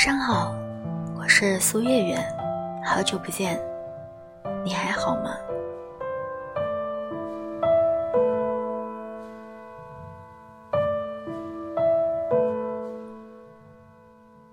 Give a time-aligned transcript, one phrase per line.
[0.00, 0.56] 晚上好，
[1.14, 2.16] 我是苏月月，
[2.86, 3.60] 好久不见，
[4.64, 5.36] 你还好吗？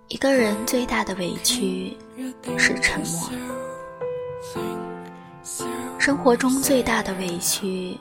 [0.09, 1.98] 一个人最大的委屈
[2.57, 3.29] 是沉默，
[5.98, 7.98] 生活中最大的委屈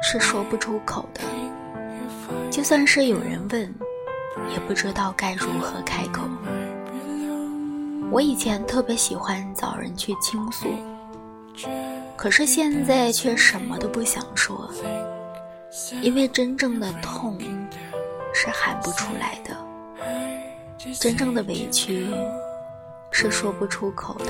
[0.00, 1.22] 是说不出口的。
[2.52, 3.62] 就算是有人问，
[4.48, 6.22] 也不知道该如何开口。
[8.14, 10.68] 我以前特别喜欢找人去倾诉，
[12.16, 14.70] 可是现在却什么都不想说，
[16.00, 17.36] 因为真正的痛
[18.32, 19.56] 是喊不出来的。
[21.00, 22.08] 真正的委屈
[23.10, 24.26] 是说不出口的。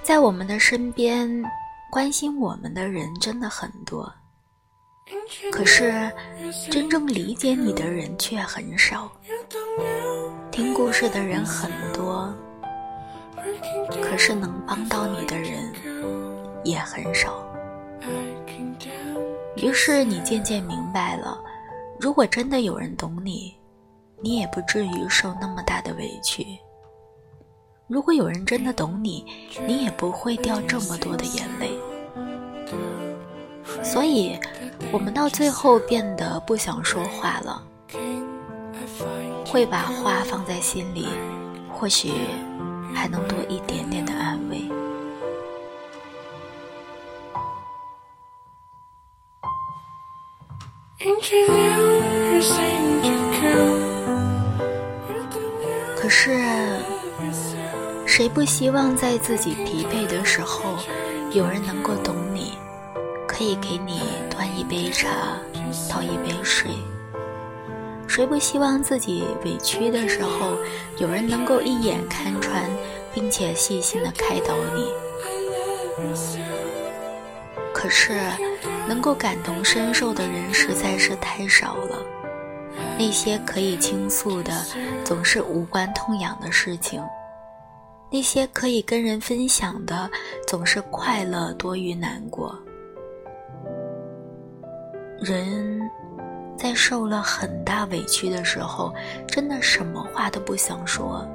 [0.00, 1.42] 在我们的身边，
[1.90, 4.12] 关心我们的人真的很多，
[5.50, 6.08] 可是
[6.70, 9.10] 真正理解你的人却很少。
[10.54, 12.32] 听故事的人很多，
[14.00, 15.72] 可是能帮到你的人
[16.62, 17.44] 也很少。
[19.56, 21.36] 于是你渐渐明白了。
[21.98, 23.52] 如果真的有人懂你，
[24.22, 26.46] 你也不至于受那么大的委屈。
[27.88, 29.26] 如果有人真的懂你，
[29.66, 31.76] 你也不会掉这么多的眼泪。
[33.82, 34.38] 所以，
[34.92, 37.60] 我们到最后变得不想说话了，
[39.54, 41.06] 会把话放在心里，
[41.70, 42.10] 或许
[42.92, 44.68] 还能多一点点的安慰。
[55.96, 56.42] 可是，
[58.04, 60.64] 谁不希望在自己疲惫的时候，
[61.30, 62.58] 有人能够懂你，
[63.24, 65.08] 可以给你端一杯茶，
[65.88, 66.72] 倒一杯水？
[68.14, 70.56] 谁不希望自己委屈的时候，
[70.98, 72.62] 有人能够一眼看穿，
[73.12, 74.88] 并且细心的开导你？
[77.74, 78.12] 可是。
[78.86, 81.98] 能够感同身受的人实在是太少了。
[82.98, 84.52] 那些可以倾诉的，
[85.04, 87.02] 总是无关痛痒的事情；
[88.12, 90.08] 那些可以跟人分享的，
[90.46, 92.54] 总是快乐多于难过。
[95.18, 95.80] 人
[96.64, 98.94] 在受了很大委屈的时候，
[99.28, 101.28] 真的什么话都不想说，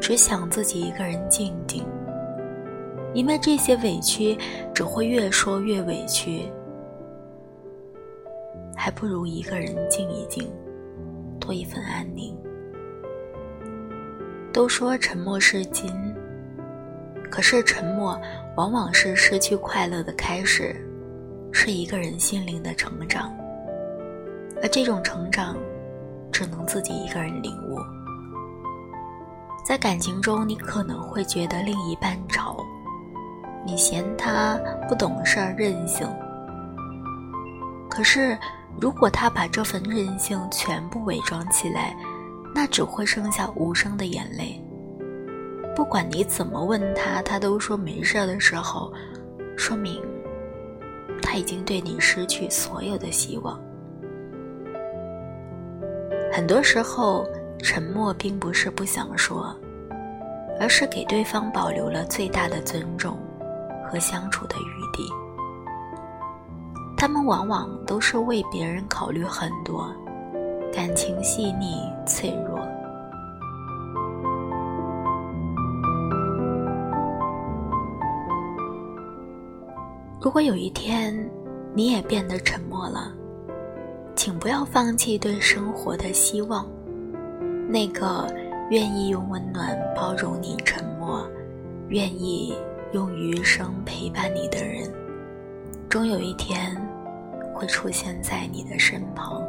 [0.00, 1.86] 只想自己一个人静静。
[3.14, 4.36] 因为这些委屈
[4.74, 6.50] 只会越说越委屈，
[8.74, 10.50] 还不如一个人静一静，
[11.38, 12.36] 多一份安宁。
[14.52, 15.88] 都说沉默是金，
[17.30, 18.20] 可是沉默
[18.56, 20.74] 往往是失去快乐的开始，
[21.52, 23.32] 是一个人心灵的成长，
[24.64, 25.54] 而这种成长，
[26.32, 27.78] 只能自己一个人领悟。
[29.62, 32.56] 在感情中，你可能会觉得另一半吵。
[33.66, 34.58] 你嫌他
[34.88, 36.08] 不懂事儿、任性，
[37.90, 38.38] 可是
[38.80, 41.94] 如果他把这份任性全部伪装起来，
[42.54, 44.58] 那只会剩下无声的眼泪。
[45.76, 48.90] 不管你怎么问他，他都说没事的时候，
[49.58, 50.02] 说明
[51.20, 53.60] 他已经对你失去所有的希望。
[56.34, 57.24] 很多时候，
[57.60, 59.54] 沉默并不是不想说，
[60.58, 63.16] 而是给对方保留了最大的尊重。
[63.86, 65.08] 和相处的余地，
[66.96, 69.94] 他们往往都是为别人考虑很多，
[70.72, 72.58] 感情细腻脆弱。
[80.20, 81.14] 如果有一天
[81.74, 83.12] 你也变得沉默了，
[84.24, 86.66] 请不要放弃对生活的希望。
[87.68, 88.26] 那个
[88.70, 91.28] 愿意用温暖包容你沉默，
[91.88, 92.54] 愿意。
[92.92, 94.88] 用余生陪伴你的人，
[95.88, 96.74] 终有一天
[97.52, 99.42] 会出现在你的身旁。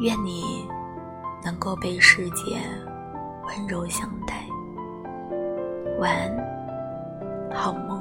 [0.00, 0.66] 愿你
[1.44, 2.58] 能够被世界
[3.46, 4.44] 温柔相待。
[6.00, 7.99] 晚安，好梦。